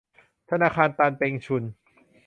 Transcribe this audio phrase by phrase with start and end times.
[0.49, 1.63] ธนาคารตันเปงชุน